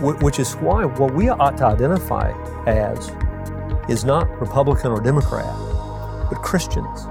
Wh- 0.00 0.22
Which 0.22 0.38
is 0.38 0.54
why 0.56 0.84
what 0.84 1.14
we 1.14 1.28
ought 1.28 1.56
to 1.58 1.66
identify 1.66 2.32
as 2.66 3.10
is 3.88 4.04
not 4.04 4.28
Republican 4.40 4.92
or 4.92 5.00
Democrat, 5.00 5.54
but 6.30 6.42
Christians. 6.42 7.06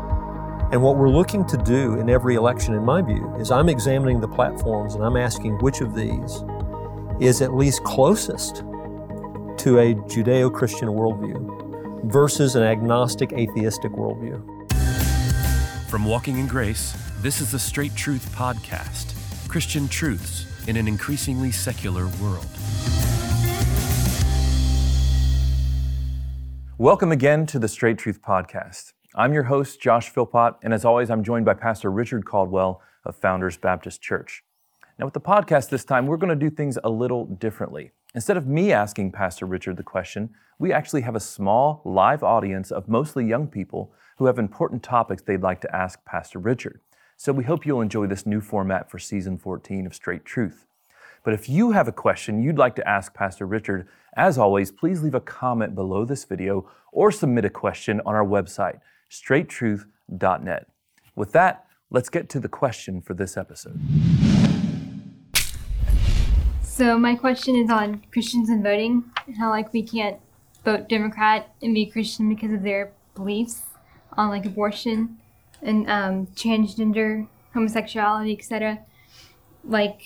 And 0.71 0.81
what 0.81 0.97
we're 0.97 1.09
looking 1.09 1.45
to 1.47 1.57
do 1.57 1.95
in 1.99 2.09
every 2.09 2.35
election, 2.35 2.75
in 2.75 2.85
my 2.85 3.01
view, 3.01 3.33
is 3.39 3.51
I'm 3.51 3.69
examining 3.69 4.21
the 4.21 4.27
platforms 4.27 4.95
and 4.95 5.03
I'm 5.03 5.17
asking 5.17 5.57
which 5.59 5.81
of 5.81 5.95
these 5.95 6.43
is 7.19 7.41
at 7.41 7.53
least 7.53 7.83
closest 7.83 8.57
to 8.57 9.79
a 9.79 9.93
Judeo 10.07 10.53
Christian 10.53 10.89
worldview 10.89 12.05
versus 12.11 12.55
an 12.55 12.63
agnostic 12.63 13.33
atheistic 13.33 13.91
worldview. 13.91 14.39
From 15.89 16.05
Walking 16.05 16.37
in 16.37 16.47
Grace, 16.47 16.95
this 17.21 17.41
is 17.41 17.51
the 17.51 17.59
Straight 17.59 17.95
Truth 17.95 18.33
Podcast 18.35 19.15
Christian 19.49 19.87
truths 19.87 20.45
in 20.69 20.77
an 20.77 20.87
increasingly 20.87 21.51
secular 21.51 22.05
world. 22.21 22.45
Welcome 26.77 27.11
again 27.11 27.47
to 27.47 27.57
the 27.57 27.67
Straight 27.67 27.97
Truth 27.97 28.21
Podcast. 28.21 28.93
I'm 29.15 29.33
your 29.33 29.43
host, 29.43 29.81
Josh 29.81 30.13
Philpott, 30.13 30.57
and 30.61 30.71
as 30.71 30.85
always, 30.85 31.09
I'm 31.09 31.23
joined 31.23 31.45
by 31.45 31.55
Pastor 31.55 31.89
Richard 31.89 32.23
Caldwell 32.23 32.83
of 33.03 33.15
Founders 33.15 33.57
Baptist 33.57 34.03
Church. 34.03 34.43
Now, 34.99 35.05
with 35.05 35.15
the 35.15 35.19
podcast 35.19 35.69
this 35.69 35.83
time, 35.83 36.05
we're 36.05 36.17
going 36.17 36.29
to 36.29 36.49
do 36.49 36.51
things 36.51 36.77
a 36.83 36.89
little 36.89 37.25
differently. 37.25 37.89
Instead 38.13 38.37
of 38.37 38.45
me 38.45 38.71
asking 38.71 39.11
Pastor 39.11 39.47
Richard 39.47 39.75
the 39.75 39.83
question, 39.83 40.29
we 40.59 40.71
actually 40.71 41.01
have 41.01 41.15
a 41.15 41.19
small 41.19 41.81
live 41.83 42.21
audience 42.21 42.69
of 42.69 42.87
mostly 42.87 43.25
young 43.25 43.47
people 43.47 43.91
who 44.19 44.27
have 44.27 44.37
important 44.37 44.83
topics 44.83 45.23
they'd 45.23 45.41
like 45.41 45.61
to 45.61 45.75
ask 45.75 46.05
Pastor 46.05 46.37
Richard. 46.37 46.79
So 47.21 47.33
we 47.33 47.43
hope 47.43 47.65
you'll 47.65 47.81
enjoy 47.81 48.07
this 48.07 48.25
new 48.25 48.39
format 48.39 48.89
for 48.89 48.97
season 48.97 49.37
14 49.37 49.85
of 49.85 49.93
Straight 49.93 50.23
Truth. 50.23 50.65
But 51.25 51.33
if 51.33 51.49
you 51.49 51.71
have 51.71 51.89
a 51.89 51.91
question 51.91 52.41
you'd 52.41 52.57
like 52.57 52.77
to 52.77 52.87
ask 52.87 53.13
Pastor 53.13 53.45
Richard, 53.45 53.89
as 54.15 54.37
always, 54.37 54.71
please 54.71 55.03
leave 55.03 55.15
a 55.15 55.19
comment 55.19 55.75
below 55.75 56.05
this 56.05 56.23
video 56.23 56.71
or 56.93 57.11
submit 57.11 57.43
a 57.43 57.49
question 57.49 57.99
on 58.05 58.15
our 58.15 58.25
website, 58.25 58.79
straighttruth.net. 59.11 60.67
With 61.13 61.33
that, 61.33 61.65
let's 61.89 62.07
get 62.07 62.29
to 62.29 62.39
the 62.39 62.47
question 62.47 63.01
for 63.01 63.13
this 63.13 63.35
episode. 63.35 63.77
So 66.63 66.97
my 66.97 67.15
question 67.15 67.57
is 67.57 67.69
on 67.69 68.01
Christians 68.13 68.49
and 68.49 68.63
voting 68.63 69.03
how 69.37 69.49
like 69.49 69.73
we 69.73 69.83
can't 69.83 70.21
vote 70.63 70.87
Democrat 70.87 71.53
and 71.61 71.73
be 71.73 71.85
Christian 71.85 72.29
because 72.29 72.53
of 72.53 72.63
their 72.63 72.93
beliefs 73.13 73.63
on 74.13 74.29
like 74.29 74.45
abortion 74.45 75.17
and 75.61 75.89
um, 75.89 76.27
transgender, 76.27 77.27
homosexuality, 77.53 78.33
etc. 78.37 78.79
Like 79.63 80.01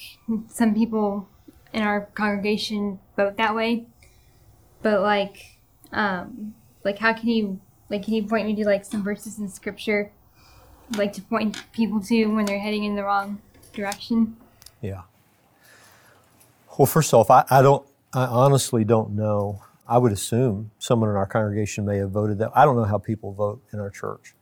some 0.47 0.73
people 0.73 1.27
in 1.73 1.83
our 1.83 2.01
congregation 2.13 2.99
vote 3.15 3.37
that 3.37 3.55
way, 3.55 3.85
but 4.81 5.01
like, 5.01 5.57
um, 5.91 6.55
like 6.83 6.99
how 6.99 7.13
can 7.13 7.29
you 7.29 7.59
like 7.89 8.03
can 8.03 8.13
you 8.13 8.23
point 8.23 8.47
me 8.47 8.55
to 8.55 8.65
like 8.65 8.85
some 8.85 9.03
verses 9.03 9.39
in 9.39 9.47
Scripture, 9.49 10.11
like 10.97 11.13
to 11.13 11.21
point 11.21 11.61
people 11.73 12.01
to 12.01 12.25
when 12.25 12.45
they're 12.45 12.59
heading 12.59 12.83
in 12.83 12.95
the 12.95 13.03
wrong 13.03 13.41
direction? 13.73 14.37
Yeah. 14.81 15.01
Well, 16.77 16.87
first 16.87 17.13
off, 17.13 17.29
I, 17.29 17.45
I 17.49 17.61
don't, 17.61 17.85
I 18.13 18.25
honestly 18.25 18.83
don't 18.83 19.11
know. 19.11 19.61
I 19.87 19.97
would 19.97 20.11
assume 20.11 20.71
someone 20.79 21.09
in 21.09 21.15
our 21.15 21.27
congregation 21.27 21.85
may 21.85 21.97
have 21.97 22.11
voted 22.11 22.39
that. 22.39 22.51
I 22.55 22.65
don't 22.65 22.75
know 22.75 22.83
how 22.83 22.97
people 22.97 23.31
vote 23.33 23.61
in 23.71 23.79
our 23.79 23.89
church, 23.89 24.33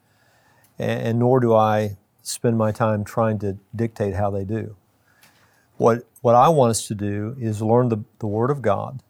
and, 0.82 1.20
nor 1.20 1.40
do 1.40 1.54
I 1.54 1.98
spend 2.22 2.58
my 2.58 2.72
time 2.72 3.04
trying 3.04 3.40
to 3.40 3.58
dictate 3.76 4.16
how 4.16 4.30
they 4.30 4.44
do. 4.44 4.76
What, 5.78 6.08
what 6.22 6.36
I 6.36 6.50
want 6.50 6.72
us 6.72 6.88
to 6.88 6.96
do 6.96 7.36
is 7.40 7.62
learn 7.62 7.90
the, 7.90 8.04
the 8.20 8.28
Word 8.28 8.52
of 8.52 8.62
God 8.62 9.02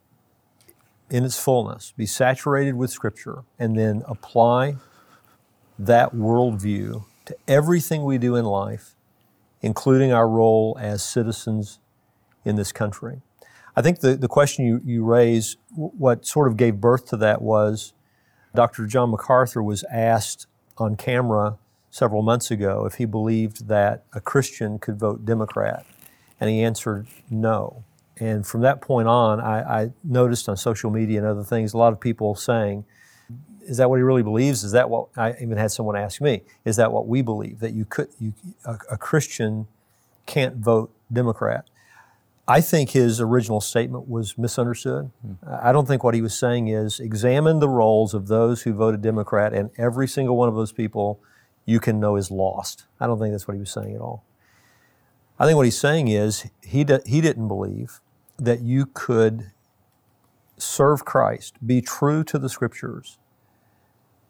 in 1.09 1.25
its 1.25 1.37
fullness, 1.37 1.93
be 1.97 2.05
saturated 2.05 2.75
with 2.75 2.89
Scripture, 2.89 3.43
and 3.59 3.77
then 3.77 4.03
apply 4.07 4.77
that 5.77 6.13
worldview 6.15 7.03
to 7.25 7.35
everything 7.47 8.05
we 8.05 8.17
do 8.17 8.35
in 8.35 8.45
life, 8.45 8.95
including 9.61 10.13
our 10.13 10.27
role 10.27 10.77
as 10.79 11.03
citizens 11.03 11.79
in 12.45 12.55
this 12.55 12.71
country. 12.71 13.21
I 13.75 13.81
think 13.81 13.99
the, 13.99 14.15
the 14.15 14.27
question 14.27 14.65
you, 14.65 14.81
you 14.85 15.03
raise, 15.03 15.57
what 15.75 16.25
sort 16.25 16.47
of 16.47 16.57
gave 16.57 16.79
birth 16.79 17.07
to 17.07 17.17
that 17.17 17.41
was 17.41 17.93
Dr. 18.53 18.85
John 18.85 19.11
MacArthur 19.11 19.63
was 19.63 19.83
asked 19.91 20.47
on 20.77 20.95
camera 20.95 21.57
several 21.91 22.21
months 22.23 22.49
ago 22.49 22.85
if 22.85 22.95
he 22.95 23.05
believed 23.05 23.67
that 23.67 24.05
a 24.13 24.21
Christian 24.21 24.79
could 24.79 24.97
vote 24.97 25.25
Democrat, 25.25 25.85
and 26.39 26.49
he 26.49 26.63
answered 26.63 27.05
no. 27.29 27.83
And 28.17 28.47
from 28.47 28.61
that 28.61 28.81
point 28.81 29.07
on, 29.07 29.39
I, 29.39 29.83
I 29.83 29.91
noticed 30.03 30.47
on 30.49 30.57
social 30.57 30.89
media 30.89 31.19
and 31.19 31.27
other 31.27 31.43
things 31.43 31.73
a 31.73 31.77
lot 31.77 31.93
of 31.93 31.99
people 31.99 32.35
saying, 32.35 32.85
is 33.61 33.77
that 33.77 33.89
what 33.89 33.97
he 33.97 34.03
really 34.03 34.23
believes? 34.23 34.63
Is 34.63 34.71
that 34.71 34.89
what 34.89 35.09
I 35.15 35.33
even 35.41 35.57
had 35.57 35.71
someone 35.71 35.95
ask 35.95 36.19
me? 36.21 36.41
Is 36.65 36.77
that 36.77 36.91
what 36.91 37.07
we 37.07 37.21
believe 37.21 37.59
that 37.59 37.73
you 37.73 37.85
could 37.85 38.09
you 38.19 38.33
a, 38.65 38.77
a 38.91 38.97
Christian 38.97 39.67
can't 40.25 40.55
vote 40.55 40.91
Democrat? 41.11 41.65
I 42.47 42.59
think 42.59 42.89
his 42.89 43.21
original 43.21 43.61
statement 43.61 44.09
was 44.09 44.37
misunderstood. 44.37 45.11
Hmm. 45.21 45.33
I 45.47 45.71
don't 45.71 45.87
think 45.87 46.03
what 46.03 46.15
he 46.15 46.21
was 46.21 46.37
saying 46.37 46.67
is 46.69 46.99
examine 46.99 47.59
the 47.59 47.69
roles 47.69 48.13
of 48.13 48.27
those 48.27 48.63
who 48.63 48.73
voted 48.73 49.01
Democrat, 49.01 49.53
and 49.53 49.69
every 49.77 50.07
single 50.07 50.35
one 50.35 50.49
of 50.49 50.55
those 50.55 50.71
people 50.71 51.19
you 51.65 51.79
can 51.79 51.99
know 51.99 52.15
is 52.15 52.31
lost. 52.31 52.85
I 52.99 53.07
don't 53.07 53.19
think 53.19 53.33
that's 53.33 53.47
what 53.47 53.55
he 53.55 53.59
was 53.59 53.71
saying 53.71 53.95
at 53.95 54.01
all. 54.01 54.25
I 55.39 55.45
think 55.45 55.57
what 55.57 55.65
he's 55.65 55.79
saying 55.79 56.07
is 56.09 56.47
he, 56.63 56.83
di- 56.83 57.01
he 57.05 57.21
didn't 57.21 57.47
believe 57.47 58.01
that 58.37 58.61
you 58.61 58.87
could 58.87 59.51
serve 60.57 61.05
Christ, 61.05 61.55
be 61.65 61.81
true 61.81 62.23
to 62.25 62.39
the 62.39 62.49
scriptures, 62.49 63.17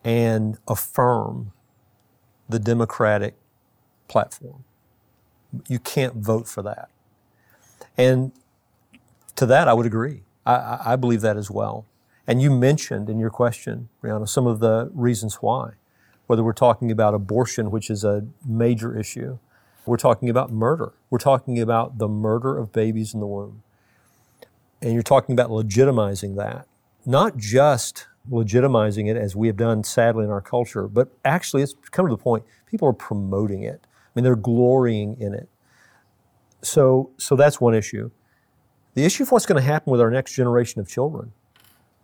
and 0.03 0.58
affirm 0.68 1.53
the 2.50 2.59
Democratic 2.59 3.36
platform. 4.08 4.64
You 5.68 5.80
can't 5.80 6.16
vote 6.16 6.47
for 6.47 6.62
that. 6.64 6.90
And 7.97 8.31
to 9.36 9.46
that, 9.47 9.68
I 9.68 9.74
would 9.74 9.86
agree. 9.86 10.24
I- 10.46 10.56
I, 10.56 10.94
believe 10.97 11.22
that 11.22 11.38
as 11.38 11.52
well. 11.52 11.86
And 12.28 12.41
you 12.41 12.52
mentioned 12.52 13.09
in 13.09 13.20
your 13.20 13.30
question, 13.31 13.90
Brianna, 14.03 14.28
some 14.30 14.47
of 14.47 14.59
the 14.59 14.91
reasons 14.94 15.36
why. 15.36 15.72
Whether 16.31 16.46
we're 16.46 16.53
talking 16.53 16.92
about 16.92 17.14
abortion, 17.14 17.72
which 17.72 17.90
is 17.90 18.06
a 18.06 18.25
major 18.46 18.97
issue, 18.97 19.38
we're 19.86 19.97
talking 19.97 20.30
about 20.30 20.50
murder. 20.50 20.94
We're 21.09 21.18
talking 21.18 21.59
about 21.59 21.97
the 21.97 22.08
murder 22.08 22.58
of 22.58 22.72
babies 22.72 23.14
in 23.14 23.19
the 23.19 23.28
womb. 23.28 23.64
And 24.81 24.94
you're 24.94 25.03
talking 25.03 25.34
about 25.34 25.50
legitimizing 25.50 26.38
that, 26.38 26.70
not 27.06 27.36
just 27.36 28.08
legitimizing 28.31 29.09
it 29.09 29.18
as 29.18 29.36
we 29.36 29.47
have 29.47 29.58
done 29.58 29.84
sadly 29.84 30.24
in 30.24 30.31
our 30.31 30.40
culture, 30.40 30.88
but 30.88 31.09
actually 31.25 31.64
it's 31.64 31.74
come 31.91 32.08
to 32.08 32.16
the 32.16 32.24
point 32.24 32.46
people 32.66 32.88
are 32.88 32.94
promoting 32.94 33.64
it. 33.64 33.81
I 33.84 34.09
mean, 34.16 34.24
they're 34.24 34.38
glorying 34.38 35.20
in 35.20 35.34
it. 35.34 35.50
So, 36.62 37.12
so 37.18 37.36
that's 37.36 37.59
one 37.59 37.75
issue. 37.75 38.09
The 38.94 39.03
issue 39.03 39.24
of 39.24 39.34
what's 39.34 39.46
going 39.46 39.62
to 39.62 39.68
happen 39.68 39.91
with 39.91 40.00
our 40.00 40.09
next 40.09 40.31
generation 40.31 40.80
of 40.80 40.88
children 40.88 41.34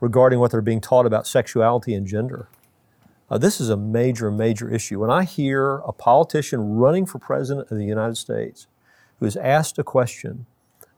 regarding 0.02 0.40
what 0.40 0.52
they're 0.52 0.60
being 0.60 0.82
taught 0.82 1.06
about 1.06 1.28
sexuality 1.28 1.94
and 1.94 2.06
gender. 2.06 2.50
Uh, 3.30 3.38
this 3.38 3.60
is 3.60 3.70
a 3.70 3.78
major, 3.78 4.32
major 4.32 4.70
issue. 4.70 5.00
When 5.00 5.10
I 5.10 5.24
hear 5.24 5.78
a 5.80 5.92
politician 5.92 6.78
running 6.78 7.06
for 7.06 7.20
president 7.20 7.70
of 7.70 7.78
the 7.78 7.86
United 7.86 8.16
States 8.16 8.68
who 9.20 9.26
is 9.26 9.36
asked 9.36 9.78
a 9.78 9.84
question 9.84 10.46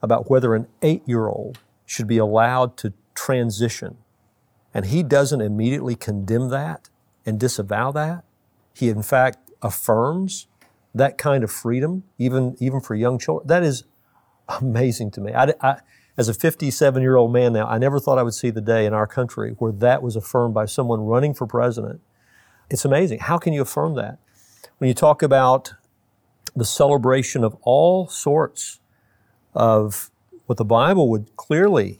about 0.00 0.30
whether 0.30 0.54
an 0.54 0.68
eight 0.82 1.02
year 1.06 1.26
old 1.26 1.58
should 1.86 2.06
be 2.06 2.18
allowed 2.18 2.76
to 2.78 2.92
transition, 3.14 3.96
and 4.72 4.86
he 4.86 5.02
doesn't 5.02 5.40
immediately 5.40 5.96
condemn 5.96 6.50
that 6.50 6.88
and 7.26 7.40
disavow 7.40 7.90
that, 7.90 8.24
he 8.74 8.88
in 8.88 9.02
fact 9.02 9.50
affirms 9.60 10.46
that 10.94 11.18
kind 11.18 11.42
of 11.42 11.50
freedom, 11.50 12.04
even, 12.18 12.56
even 12.60 12.80
for 12.80 12.94
young 12.94 13.18
children. 13.18 13.46
That 13.48 13.64
is 13.64 13.84
amazing 14.60 15.10
to 15.12 15.20
me. 15.20 15.34
I, 15.34 15.52
I, 15.60 15.80
as 16.16 16.28
a 16.28 16.34
57 16.34 17.02
year 17.02 17.16
old 17.16 17.32
man 17.32 17.52
now, 17.52 17.66
I 17.66 17.78
never 17.78 17.98
thought 17.98 18.18
I 18.18 18.22
would 18.22 18.34
see 18.34 18.50
the 18.50 18.60
day 18.60 18.86
in 18.86 18.92
our 18.94 19.06
country 19.06 19.54
where 19.58 19.72
that 19.72 20.02
was 20.02 20.14
affirmed 20.14 20.54
by 20.54 20.66
someone 20.66 21.00
running 21.00 21.34
for 21.34 21.46
president. 21.46 22.00
It's 22.70 22.84
amazing. 22.84 23.18
How 23.18 23.36
can 23.36 23.52
you 23.52 23.62
affirm 23.62 23.94
that? 23.96 24.18
When 24.78 24.88
you 24.88 24.94
talk 24.94 25.22
about 25.22 25.74
the 26.54 26.64
celebration 26.64 27.42
of 27.42 27.56
all 27.62 28.08
sorts 28.08 28.80
of 29.54 30.10
what 30.46 30.56
the 30.56 30.64
Bible 30.64 31.08
would 31.10 31.36
clearly 31.36 31.98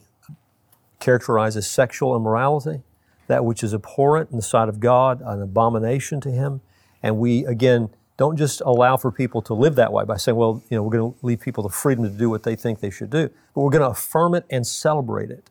characterize 0.99 1.57
as 1.57 1.69
sexual 1.69 2.15
immorality, 2.15 2.81
that 3.27 3.43
which 3.43 3.63
is 3.63 3.73
abhorrent 3.73 4.31
in 4.31 4.37
the 4.37 4.41
sight 4.41 4.69
of 4.69 4.79
God, 4.79 5.21
an 5.21 5.41
abomination 5.41 6.21
to 6.21 6.31
Him, 6.31 6.61
and 7.03 7.17
we, 7.17 7.45
again, 7.45 7.89
don't 8.17 8.37
just 8.37 8.61
allow 8.61 8.97
for 8.97 9.11
people 9.11 9.41
to 9.41 9.53
live 9.53 9.75
that 9.75 9.91
way 9.91 10.05
by 10.05 10.15
saying, 10.15 10.37
well, 10.37 10.63
you 10.69 10.77
know, 10.77 10.83
we're 10.83 10.97
going 10.97 11.13
to 11.13 11.25
leave 11.25 11.41
people 11.41 11.63
the 11.63 11.69
freedom 11.69 12.03
to 12.03 12.09
do 12.09 12.29
what 12.29 12.43
they 12.43 12.55
think 12.55 12.79
they 12.79 12.89
should 12.89 13.09
do, 13.09 13.29
but 13.53 13.61
we're 13.61 13.71
going 13.71 13.81
to 13.81 13.89
affirm 13.89 14.35
it 14.35 14.45
and 14.49 14.65
celebrate 14.65 15.31
it. 15.31 15.49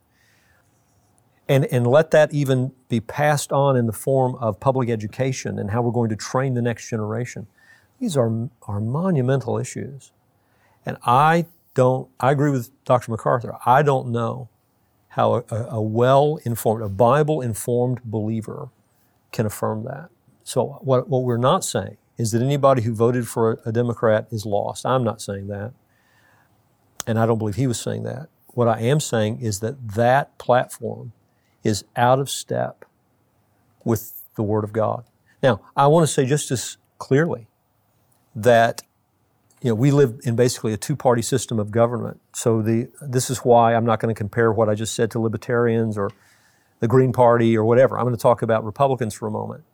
And, 1.51 1.65
and 1.73 1.85
let 1.85 2.13
that 2.13 2.33
even 2.33 2.71
be 2.89 3.01
passed 3.01 3.51
on 3.51 3.77
in 3.77 3.87
the 3.87 3.93
form 3.93 4.37
of 4.37 4.61
public 4.61 4.89
education 4.89 5.59
and 5.59 5.73
how 5.73 5.83
we're 5.83 5.91
going 5.91 6.09
to 6.11 6.15
train 6.15 6.55
the 6.55 6.63
next 6.63 6.89
generation. 6.89 7.49
These 7.99 8.17
are, 8.17 8.49
are 8.69 8.79
monumental 8.81 9.59
issues. 9.59 10.13
And 10.87 10.97
I 11.05 11.47
don't, 11.75 12.09
I 12.21 12.31
agree 12.31 12.53
with 12.53 12.71
Dr. 12.85 13.11
MacArthur. 13.11 13.57
I 13.67 13.83
don't 13.83 14.13
know 14.13 14.49
how 15.09 15.45
a, 15.51 15.55
a 15.71 15.83
well 15.83 16.39
informed, 16.45 16.85
a 16.85 16.89
Bible 16.89 17.41
informed 17.41 18.01
believer 18.05 18.69
can 19.33 19.45
affirm 19.45 19.83
that. 19.87 20.11
So, 20.45 20.79
what, 20.83 21.09
what 21.09 21.25
we're 21.25 21.37
not 21.37 21.65
saying 21.65 21.97
is 22.17 22.31
that 22.31 22.43
anybody 22.43 22.83
who 22.83 22.95
voted 22.95 23.27
for 23.27 23.55
a, 23.55 23.71
a 23.71 23.73
Democrat 23.73 24.29
is 24.31 24.47
lost. 24.47 24.87
I'm 24.87 25.03
not 25.03 25.21
saying 25.21 25.49
that. 25.49 25.73
And 27.09 27.19
I 27.19 27.27
don't 27.27 27.39
believe 27.39 27.57
he 27.57 27.67
was 27.67 27.81
saying 27.81 28.05
that. 28.05 28.29
What 28.55 28.69
I 28.69 28.81
am 28.83 29.01
saying 29.01 29.41
is 29.41 29.59
that 29.61 29.95
that 29.95 30.39
platform 30.39 31.13
is 31.63 31.85
out 31.97 32.19
of 32.19 32.31
step 32.31 32.85
with 33.85 34.23
the 34.37 34.43
Word 34.43 34.65
of 34.65 34.73
God. 34.73 35.05
Now, 35.43 35.61
I 35.77 35.87
want 35.87 36.07
to 36.07 36.13
say 36.13 36.27
just 36.27 36.51
as 36.51 36.77
clearly 36.99 37.49
that 38.35 38.83
you 39.63 39.71
know, 39.71 39.75
we 39.75 39.91
live 39.91 40.21
in 40.25 40.37
basically 40.37 40.73
a 40.73 40.77
two-party 40.77 41.23
system 41.23 41.59
of 41.59 41.71
government. 41.71 42.21
So 42.33 42.63
the 42.63 42.89
this 43.03 43.29
is 43.29 43.39
why 43.39 43.75
I'm 43.75 43.85
not 43.85 44.01
going 44.01 44.15
to 44.15 44.19
compare 44.19 44.53
what 44.53 44.69
I 44.69 44.75
just 44.75 44.95
said 44.95 45.11
to 45.13 45.19
libertarians 45.19 45.99
or 45.99 46.11
the 46.81 46.89
Green 46.89 47.13
Party 47.13 47.57
or 47.57 47.65
whatever. 47.65 47.99
I'm 47.99 48.05
going 48.05 48.17
to 48.17 48.21
talk 48.21 48.41
about 48.41 48.65
Republicans 48.65 49.15
for 49.15 49.27
a 49.27 49.31
moment. 49.31 49.65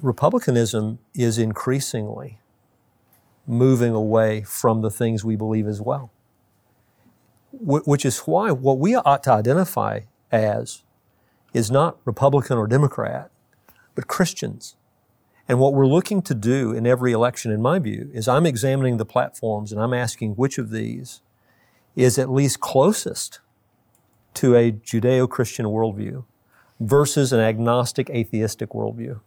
Republicanism 0.00 0.98
is 1.14 1.38
increasingly 1.38 2.40
moving 3.46 3.94
away 3.94 4.42
from 4.42 4.82
the 4.82 4.90
things 4.90 5.24
we 5.24 5.36
believe 5.36 5.68
as 5.68 5.80
well, 5.80 6.10
which 7.52 8.04
is 8.04 8.18
why 8.20 8.50
what 8.50 8.78
we 8.78 8.96
ought 8.96 9.22
to 9.22 9.32
identify 9.32 10.00
as 10.32 10.82
is 11.52 11.70
not 11.70 11.98
Republican 12.04 12.58
or 12.58 12.66
Democrat, 12.66 13.30
but 13.94 14.06
Christians. 14.06 14.76
And 15.48 15.58
what 15.58 15.74
we're 15.74 15.86
looking 15.86 16.22
to 16.22 16.34
do 16.34 16.72
in 16.72 16.86
every 16.86 17.12
election, 17.12 17.50
in 17.52 17.60
my 17.60 17.78
view, 17.78 18.10
is 18.14 18.28
I'm 18.28 18.46
examining 18.46 18.96
the 18.96 19.04
platforms 19.04 19.72
and 19.72 19.80
I'm 19.80 19.92
asking 19.92 20.32
which 20.32 20.56
of 20.56 20.70
these 20.70 21.20
is 21.96 22.18
at 22.18 22.30
least 22.30 22.60
closest 22.60 23.40
to 24.34 24.56
a 24.56 24.72
Judeo 24.72 25.28
Christian 25.28 25.66
worldview 25.66 26.24
versus 26.80 27.32
an 27.32 27.40
agnostic 27.40 28.08
atheistic 28.10 28.70
worldview. 28.70 29.20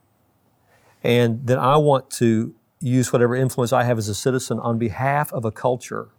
And 1.04 1.46
then 1.46 1.60
I 1.60 1.78
want 1.78 2.10
to 2.12 2.56
use 2.80 3.14
whatever 3.14 3.36
influence 3.36 3.72
I 3.72 3.84
have 3.84 3.98
as 3.98 4.10
a 4.10 4.16
citizen 4.16 4.60
on 4.60 4.78
behalf 4.78 5.32
of 5.32 5.46
a 5.46 5.52
culture 5.52 6.10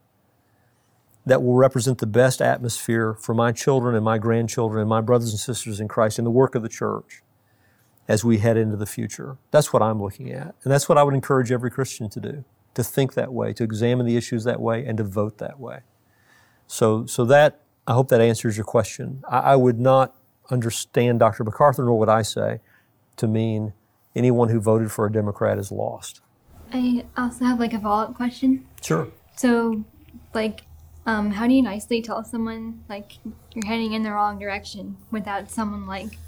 that 1.26 1.42
will 1.42 1.54
represent 1.54 1.98
the 1.98 2.06
best 2.06 2.40
atmosphere 2.40 3.14
for 3.14 3.34
my 3.34 3.50
children 3.50 3.96
and 3.96 4.04
my 4.04 4.16
grandchildren 4.16 4.80
and 4.80 4.88
my 4.88 5.00
brothers 5.00 5.30
and 5.30 5.40
sisters 5.40 5.80
in 5.80 5.88
Christ 5.88 6.18
in 6.18 6.24
the 6.24 6.30
work 6.30 6.54
of 6.54 6.62
the 6.62 6.68
church 6.68 7.22
as 8.08 8.24
we 8.24 8.38
head 8.38 8.56
into 8.56 8.76
the 8.76 8.86
future. 8.86 9.36
That's 9.50 9.72
what 9.72 9.82
I'm 9.82 10.00
looking 10.00 10.30
at. 10.30 10.54
And 10.62 10.72
that's 10.72 10.88
what 10.88 10.96
I 10.96 11.02
would 11.02 11.14
encourage 11.14 11.50
every 11.50 11.70
Christian 11.70 12.08
to 12.10 12.20
do 12.20 12.44
to 12.74 12.84
think 12.84 13.14
that 13.14 13.32
way, 13.32 13.52
to 13.54 13.64
examine 13.64 14.06
the 14.06 14.16
issues 14.16 14.44
that 14.44 14.60
way, 14.60 14.84
and 14.84 14.98
to 14.98 15.04
vote 15.04 15.38
that 15.38 15.58
way. 15.58 15.80
So, 16.66 17.06
so 17.06 17.24
that, 17.24 17.62
I 17.86 17.94
hope 17.94 18.08
that 18.08 18.20
answers 18.20 18.56
your 18.56 18.66
question. 18.66 19.24
I, 19.28 19.38
I 19.38 19.56
would 19.56 19.80
not 19.80 20.14
understand 20.50 21.18
Dr. 21.18 21.42
MacArthur, 21.42 21.84
nor 21.84 21.98
would 21.98 22.10
I 22.10 22.20
say, 22.20 22.60
to 23.16 23.26
mean 23.26 23.72
anyone 24.14 24.50
who 24.50 24.60
voted 24.60 24.92
for 24.92 25.06
a 25.06 25.12
Democrat 25.12 25.58
is 25.58 25.72
lost. 25.72 26.20
I 26.70 27.06
also 27.16 27.46
have 27.46 27.58
like 27.58 27.72
a 27.72 27.80
follow 27.80 28.04
up 28.04 28.14
question. 28.14 28.66
Sure. 28.82 29.08
So, 29.36 29.84
like, 30.34 30.62
um, 31.06 31.30
how 31.30 31.46
do 31.46 31.54
you 31.54 31.62
nicely 31.62 32.02
tell 32.02 32.22
someone 32.24 32.82
like 32.88 33.12
you're 33.54 33.66
heading 33.66 33.92
in 33.92 34.02
the 34.02 34.10
wrong 34.10 34.38
direction 34.38 34.96
without 35.10 35.50
someone 35.50 35.86
like 35.86 36.18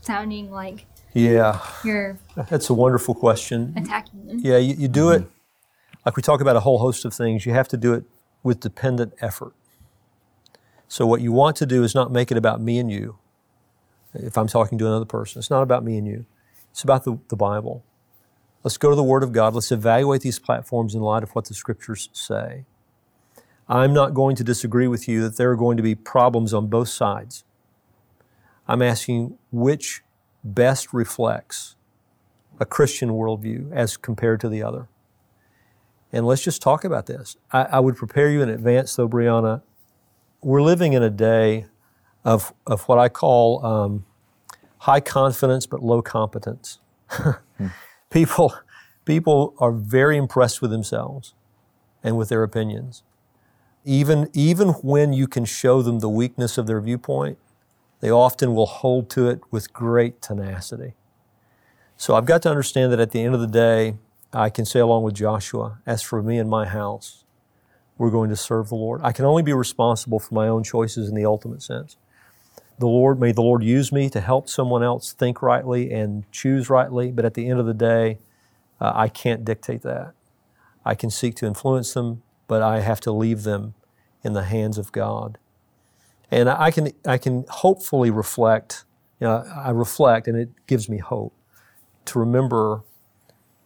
sounding 0.00 0.50
like 0.50 0.86
yeah. 1.14 1.60
You're 1.84 2.18
That's 2.36 2.70
a 2.70 2.74
wonderful 2.74 3.14
question. 3.14 3.74
attacking 3.76 4.26
them. 4.26 4.40
Yeah, 4.42 4.58
you, 4.58 4.74
you 4.74 4.88
do 4.88 5.10
it, 5.10 5.24
like 6.04 6.16
we 6.16 6.22
talk 6.22 6.40
about 6.40 6.56
a 6.56 6.60
whole 6.60 6.78
host 6.78 7.04
of 7.04 7.12
things, 7.14 7.44
you 7.44 7.52
have 7.52 7.68
to 7.68 7.76
do 7.76 7.92
it 7.94 8.04
with 8.42 8.60
dependent 8.60 9.14
effort. 9.20 9.54
So, 10.86 11.06
what 11.06 11.20
you 11.20 11.32
want 11.32 11.56
to 11.56 11.66
do 11.66 11.82
is 11.82 11.94
not 11.94 12.12
make 12.12 12.30
it 12.30 12.36
about 12.36 12.60
me 12.60 12.78
and 12.78 12.90
you. 12.90 13.18
If 14.14 14.38
I'm 14.38 14.48
talking 14.48 14.78
to 14.78 14.86
another 14.86 15.04
person, 15.04 15.38
it's 15.38 15.50
not 15.50 15.62
about 15.62 15.84
me 15.84 15.98
and 15.98 16.06
you, 16.06 16.24
it's 16.70 16.82
about 16.82 17.04
the, 17.04 17.18
the 17.28 17.36
Bible. 17.36 17.84
Let's 18.64 18.78
go 18.78 18.90
to 18.90 18.96
the 18.96 19.02
Word 19.02 19.22
of 19.22 19.32
God. 19.32 19.54
Let's 19.54 19.70
evaluate 19.70 20.22
these 20.22 20.38
platforms 20.38 20.94
in 20.94 21.00
light 21.00 21.22
of 21.22 21.30
what 21.30 21.46
the 21.46 21.54
Scriptures 21.54 22.08
say. 22.12 22.64
I'm 23.68 23.92
not 23.92 24.14
going 24.14 24.34
to 24.36 24.44
disagree 24.44 24.88
with 24.88 25.06
you 25.06 25.22
that 25.22 25.36
there 25.36 25.50
are 25.50 25.56
going 25.56 25.76
to 25.76 25.82
be 25.82 25.94
problems 25.94 26.54
on 26.54 26.68
both 26.68 26.88
sides. 26.88 27.44
I'm 28.66 28.80
asking 28.80 29.36
which 29.50 30.02
best 30.42 30.92
reflects 30.92 31.76
a 32.60 32.64
Christian 32.64 33.10
worldview 33.10 33.70
as 33.72 33.96
compared 33.96 34.40
to 34.40 34.48
the 34.48 34.62
other. 34.62 34.88
And 36.12 36.26
let's 36.26 36.42
just 36.42 36.62
talk 36.62 36.84
about 36.84 37.06
this. 37.06 37.36
I, 37.52 37.64
I, 37.64 37.80
would 37.80 37.96
prepare 37.96 38.30
you 38.30 38.40
in 38.40 38.48
advance, 38.48 38.96
though, 38.96 39.08
Brianna. 39.08 39.62
We're 40.42 40.62
living 40.62 40.94
in 40.94 41.02
a 41.02 41.10
day 41.10 41.66
of, 42.24 42.54
of 42.66 42.82
what 42.84 42.98
I 42.98 43.10
call 43.10 43.64
um, 43.64 44.06
high 44.78 45.00
confidence 45.00 45.66
but 45.66 45.82
low 45.82 46.00
competence. 46.00 46.78
people, 48.10 48.54
people 49.04 49.54
are 49.58 49.72
very 49.72 50.16
impressed 50.16 50.62
with 50.62 50.70
themselves 50.70 51.34
and 52.02 52.16
with 52.16 52.30
their 52.30 52.42
opinions. 52.42 53.02
Even, 53.84 54.28
even 54.32 54.68
when 54.68 55.12
you 55.12 55.26
can 55.26 55.44
show 55.44 55.82
them 55.82 56.00
the 56.00 56.08
weakness 56.08 56.58
of 56.58 56.66
their 56.66 56.80
viewpoint, 56.80 57.38
they 58.00 58.10
often 58.10 58.54
will 58.54 58.66
hold 58.66 59.10
to 59.10 59.28
it 59.28 59.40
with 59.50 59.72
great 59.72 60.20
tenacity. 60.20 60.94
So 61.96 62.14
I've 62.14 62.26
got 62.26 62.42
to 62.42 62.50
understand 62.50 62.92
that 62.92 63.00
at 63.00 63.10
the 63.10 63.22
end 63.22 63.34
of 63.34 63.40
the 63.40 63.46
day, 63.46 63.96
I 64.32 64.50
can 64.50 64.64
say 64.64 64.78
along 64.78 65.04
with 65.04 65.14
Joshua, 65.14 65.78
as 65.86 66.02
for 66.02 66.22
me 66.22 66.38
and 66.38 66.48
my 66.48 66.66
house, 66.66 67.24
we're 67.96 68.10
going 68.10 68.30
to 68.30 68.36
serve 68.36 68.68
the 68.68 68.76
Lord. 68.76 69.00
I 69.02 69.10
can 69.10 69.24
only 69.24 69.42
be 69.42 69.52
responsible 69.52 70.20
for 70.20 70.34
my 70.34 70.46
own 70.46 70.62
choices 70.62 71.08
in 71.08 71.14
the 71.14 71.24
ultimate 71.24 71.62
sense. 71.62 71.96
The 72.78 72.86
Lord, 72.86 73.18
may 73.18 73.32
the 73.32 73.42
Lord 73.42 73.64
use 73.64 73.90
me 73.90 74.08
to 74.10 74.20
help 74.20 74.48
someone 74.48 74.84
else 74.84 75.12
think 75.12 75.42
rightly 75.42 75.90
and 75.90 76.30
choose 76.30 76.70
rightly, 76.70 77.10
but 77.10 77.24
at 77.24 77.34
the 77.34 77.48
end 77.48 77.58
of 77.58 77.66
the 77.66 77.74
day, 77.74 78.18
uh, 78.80 78.92
I 78.94 79.08
can't 79.08 79.44
dictate 79.44 79.82
that. 79.82 80.12
I 80.84 80.94
can 80.94 81.10
seek 81.10 81.34
to 81.36 81.46
influence 81.46 81.92
them, 81.94 82.22
but 82.48 82.62
I 82.62 82.80
have 82.80 82.98
to 83.02 83.12
leave 83.12 83.44
them 83.44 83.74
in 84.24 84.32
the 84.32 84.42
hands 84.42 84.78
of 84.78 84.90
God. 84.90 85.38
And 86.30 86.48
I 86.48 86.70
can, 86.72 86.92
I 87.06 87.18
can 87.18 87.44
hopefully 87.48 88.10
reflect, 88.10 88.84
you 89.20 89.26
know, 89.26 89.44
I 89.54 89.70
reflect 89.70 90.26
and 90.26 90.36
it 90.36 90.50
gives 90.66 90.88
me 90.88 90.98
hope 90.98 91.32
to 92.06 92.18
remember 92.18 92.82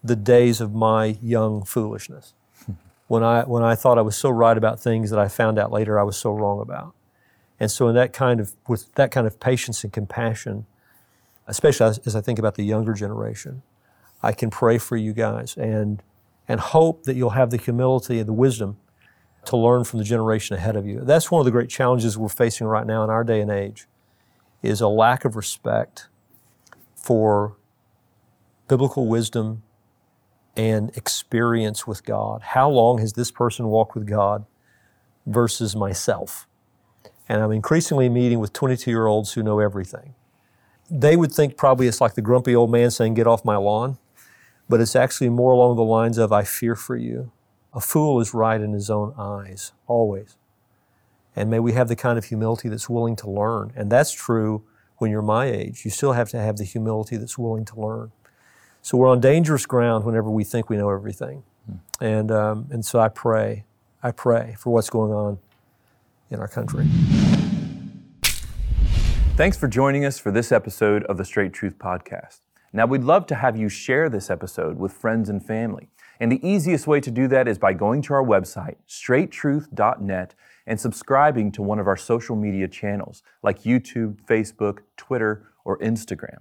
the 0.04 0.16
days 0.16 0.60
of 0.60 0.74
my 0.74 1.16
young 1.22 1.64
foolishness. 1.64 2.34
when, 3.08 3.22
I, 3.22 3.44
when 3.44 3.62
I 3.62 3.74
thought 3.74 3.98
I 3.98 4.02
was 4.02 4.16
so 4.16 4.30
right 4.30 4.56
about 4.58 4.78
things 4.78 5.10
that 5.10 5.18
I 5.18 5.28
found 5.28 5.58
out 5.58 5.72
later 5.72 5.98
I 5.98 6.02
was 6.02 6.16
so 6.16 6.32
wrong 6.32 6.60
about. 6.60 6.94
And 7.58 7.70
so 7.70 7.88
in 7.88 7.94
that 7.94 8.12
kind 8.12 8.40
of, 8.40 8.52
with 8.66 8.92
that 8.96 9.12
kind 9.12 9.26
of 9.26 9.38
patience 9.38 9.84
and 9.84 9.92
compassion, 9.92 10.66
especially 11.46 11.86
as, 11.86 11.98
as 11.98 12.16
I 12.16 12.20
think 12.20 12.38
about 12.38 12.56
the 12.56 12.64
younger 12.64 12.92
generation, 12.92 13.62
I 14.22 14.32
can 14.32 14.50
pray 14.50 14.78
for 14.78 14.96
you 14.96 15.12
guys 15.12 15.56
and, 15.56 16.02
and 16.48 16.60
hope 16.60 17.04
that 17.04 17.16
you'll 17.16 17.30
have 17.30 17.50
the 17.50 17.56
humility 17.56 18.18
and 18.18 18.28
the 18.28 18.32
wisdom 18.32 18.76
to 19.44 19.56
learn 19.56 19.84
from 19.84 19.98
the 19.98 20.04
generation 20.04 20.56
ahead 20.56 20.76
of 20.76 20.86
you. 20.86 21.00
That's 21.00 21.30
one 21.30 21.40
of 21.40 21.44
the 21.44 21.50
great 21.50 21.68
challenges 21.68 22.16
we're 22.16 22.28
facing 22.28 22.66
right 22.66 22.86
now 22.86 23.02
in 23.04 23.10
our 23.10 23.24
day 23.24 23.40
and 23.40 23.50
age 23.50 23.86
is 24.62 24.80
a 24.80 24.88
lack 24.88 25.24
of 25.24 25.34
respect 25.34 26.08
for 26.94 27.56
biblical 28.68 29.08
wisdom 29.08 29.62
and 30.56 30.96
experience 30.96 31.86
with 31.86 32.04
God. 32.04 32.42
How 32.42 32.68
long 32.70 32.98
has 32.98 33.14
this 33.14 33.30
person 33.30 33.66
walked 33.66 33.94
with 33.94 34.06
God 34.06 34.46
versus 35.26 35.74
myself? 35.74 36.46
And 37.28 37.42
I'm 37.42 37.52
increasingly 37.52 38.08
meeting 38.08 38.38
with 38.38 38.52
22 38.52 38.90
year 38.90 39.06
olds 39.06 39.32
who 39.32 39.42
know 39.42 39.58
everything. 39.58 40.14
They 40.90 41.16
would 41.16 41.32
think 41.32 41.56
probably 41.56 41.86
it's 41.86 42.00
like 42.00 42.14
the 42.14 42.22
grumpy 42.22 42.54
old 42.54 42.70
man 42.70 42.90
saying, 42.90 43.14
Get 43.14 43.26
off 43.26 43.44
my 43.44 43.56
lawn. 43.56 43.98
But 44.72 44.80
it's 44.80 44.96
actually 44.96 45.28
more 45.28 45.52
along 45.52 45.76
the 45.76 45.84
lines 45.84 46.16
of, 46.16 46.32
I 46.32 46.44
fear 46.44 46.74
for 46.74 46.96
you. 46.96 47.30
A 47.74 47.80
fool 47.80 48.18
is 48.20 48.32
right 48.32 48.58
in 48.58 48.72
his 48.72 48.88
own 48.88 49.12
eyes, 49.18 49.72
always. 49.86 50.38
And 51.36 51.50
may 51.50 51.60
we 51.60 51.74
have 51.74 51.88
the 51.88 51.94
kind 51.94 52.16
of 52.16 52.24
humility 52.24 52.70
that's 52.70 52.88
willing 52.88 53.14
to 53.16 53.28
learn. 53.28 53.74
And 53.76 53.92
that's 53.92 54.12
true 54.12 54.64
when 54.96 55.10
you're 55.10 55.20
my 55.20 55.44
age. 55.44 55.84
You 55.84 55.90
still 55.90 56.12
have 56.12 56.30
to 56.30 56.40
have 56.40 56.56
the 56.56 56.64
humility 56.64 57.18
that's 57.18 57.36
willing 57.36 57.66
to 57.66 57.78
learn. 57.78 58.12
So 58.80 58.96
we're 58.96 59.08
on 59.08 59.20
dangerous 59.20 59.66
ground 59.66 60.06
whenever 60.06 60.30
we 60.30 60.42
think 60.42 60.70
we 60.70 60.78
know 60.78 60.88
everything. 60.88 61.42
Hmm. 61.66 61.76
And, 62.02 62.32
um, 62.32 62.66
and 62.70 62.82
so 62.82 62.98
I 62.98 63.10
pray, 63.10 63.66
I 64.02 64.10
pray 64.10 64.56
for 64.58 64.72
what's 64.72 64.88
going 64.88 65.12
on 65.12 65.38
in 66.30 66.40
our 66.40 66.48
country. 66.48 66.86
Thanks 69.36 69.58
for 69.58 69.68
joining 69.68 70.06
us 70.06 70.18
for 70.18 70.30
this 70.30 70.50
episode 70.50 71.04
of 71.04 71.18
the 71.18 71.26
Straight 71.26 71.52
Truth 71.52 71.78
Podcast. 71.78 72.40
Now, 72.72 72.86
we'd 72.86 73.04
love 73.04 73.26
to 73.26 73.34
have 73.34 73.56
you 73.56 73.68
share 73.68 74.08
this 74.08 74.30
episode 74.30 74.78
with 74.78 74.92
friends 74.92 75.28
and 75.28 75.44
family. 75.44 75.90
And 76.18 76.32
the 76.32 76.46
easiest 76.46 76.86
way 76.86 77.00
to 77.00 77.10
do 77.10 77.28
that 77.28 77.48
is 77.48 77.58
by 77.58 77.72
going 77.72 78.00
to 78.02 78.14
our 78.14 78.24
website, 78.24 78.76
straighttruth.net, 78.88 80.34
and 80.66 80.80
subscribing 80.80 81.52
to 81.52 81.62
one 81.62 81.78
of 81.78 81.86
our 81.86 81.96
social 81.96 82.36
media 82.36 82.68
channels 82.68 83.22
like 83.42 83.64
YouTube, 83.64 84.22
Facebook, 84.24 84.78
Twitter, 84.96 85.48
or 85.64 85.78
Instagram. 85.78 86.38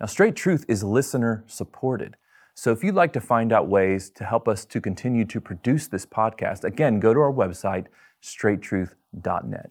Now, 0.00 0.06
Straight 0.06 0.34
Truth 0.34 0.64
is 0.66 0.82
listener 0.82 1.44
supported. 1.46 2.16
So 2.54 2.72
if 2.72 2.82
you'd 2.82 2.94
like 2.94 3.12
to 3.12 3.20
find 3.20 3.52
out 3.52 3.68
ways 3.68 4.10
to 4.10 4.24
help 4.24 4.48
us 4.48 4.64
to 4.66 4.80
continue 4.80 5.24
to 5.26 5.40
produce 5.40 5.86
this 5.86 6.04
podcast, 6.04 6.64
again, 6.64 6.98
go 6.98 7.14
to 7.14 7.20
our 7.20 7.32
website, 7.32 7.86
straighttruth.net. 8.22 9.70